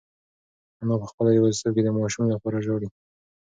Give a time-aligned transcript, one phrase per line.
[0.81, 2.89] انا په خپله یوازیتوب کې د ماشوم لپاره ژاړي.